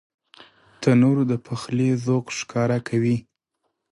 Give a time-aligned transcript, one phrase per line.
[0.81, 3.17] تنور د پخلي ذوق ښکاره کوي